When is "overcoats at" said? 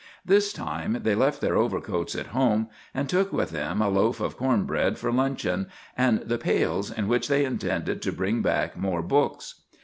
1.55-2.33